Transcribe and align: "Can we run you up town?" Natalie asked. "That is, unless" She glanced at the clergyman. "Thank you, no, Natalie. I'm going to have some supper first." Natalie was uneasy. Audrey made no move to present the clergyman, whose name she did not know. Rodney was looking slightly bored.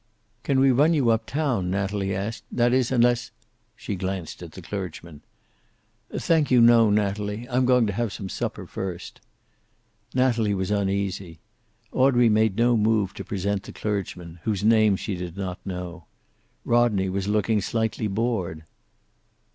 "Can 0.41 0.59
we 0.59 0.71
run 0.71 0.95
you 0.95 1.11
up 1.11 1.27
town?" 1.27 1.69
Natalie 1.69 2.15
asked. 2.15 2.43
"That 2.51 2.73
is, 2.73 2.91
unless" 2.91 3.29
She 3.75 3.95
glanced 3.95 4.41
at 4.41 4.53
the 4.53 4.61
clergyman. 4.63 5.21
"Thank 6.11 6.49
you, 6.49 6.59
no, 6.59 6.89
Natalie. 6.89 7.47
I'm 7.47 7.67
going 7.67 7.85
to 7.85 7.93
have 7.93 8.11
some 8.11 8.27
supper 8.27 8.65
first." 8.65 9.21
Natalie 10.15 10.55
was 10.55 10.71
uneasy. 10.71 11.39
Audrey 11.91 12.29
made 12.29 12.55
no 12.57 12.75
move 12.75 13.13
to 13.13 13.23
present 13.23 13.61
the 13.61 13.71
clergyman, 13.73 14.39
whose 14.41 14.63
name 14.63 14.95
she 14.95 15.13
did 15.13 15.37
not 15.37 15.63
know. 15.63 16.05
Rodney 16.65 17.07
was 17.07 17.27
looking 17.27 17.61
slightly 17.61 18.07
bored. 18.07 18.63